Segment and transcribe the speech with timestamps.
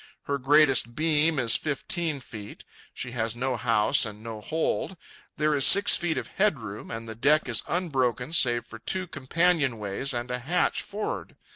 [0.23, 2.65] Her greatest beam is fifteen feet.
[2.91, 4.97] She has no house and no hold.
[5.37, 10.11] There is six feet of headroom, and the deck is unbroken save for two companionways
[10.11, 11.35] and a hatch for'ard.